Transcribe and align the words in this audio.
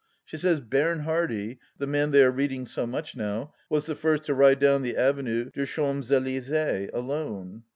She 0.25 0.35
says 0.37 0.61
Bernhardi, 0.61 1.59
the 1.77 1.85
man 1.85 2.09
they 2.09 2.23
are 2.23 2.31
reading 2.31 2.65
so 2.65 2.87
much 2.87 3.15
now, 3.15 3.53
was 3.69 3.85
the 3.85 3.93
first 3.93 4.23
to 4.23 4.33
ride 4.33 4.57
down 4.57 4.81
the 4.81 4.97
Avenue 4.97 5.51
des 5.51 5.67
Champs 5.67 6.09
Elysees— 6.11 6.49
alone 6.91 7.61